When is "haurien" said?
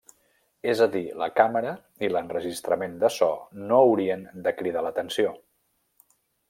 3.85-4.27